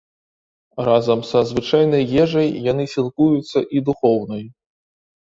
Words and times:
Разам 0.85 1.19
са 1.31 1.41
звычайнай 1.49 2.15
ежай 2.23 2.49
яны 2.71 2.85
сілкуюцца 2.93 3.59
і 3.77 3.83
духоўнай. 3.91 4.41